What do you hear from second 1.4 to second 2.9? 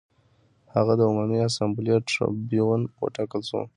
اسامبلې ټربیون